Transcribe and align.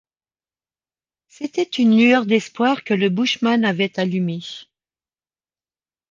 C’était 1.27 1.61
une 1.61 1.95
lueur 1.95 2.25
d’espoir 2.25 2.83
que 2.83 2.95
le 2.95 3.09
bushman 3.09 3.63
avait 3.63 3.99
allumée. 3.99 4.41